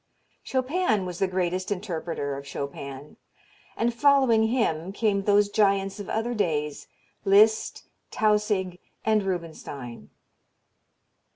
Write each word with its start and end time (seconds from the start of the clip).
Chopin 0.43 1.05
was 1.05 1.19
the 1.19 1.27
greatest 1.27 1.69
interpreter 1.71 2.35
of 2.35 2.47
Chopin, 2.47 3.17
and 3.77 3.93
following 3.93 4.47
him 4.47 4.91
came 4.91 5.21
those 5.25 5.47
giants 5.47 5.99
of 5.99 6.09
other 6.09 6.33
days, 6.33 6.87
Liszt, 7.23 7.83
Tausig, 8.09 8.79
and 9.05 9.21
Rubinstein. 9.21 10.09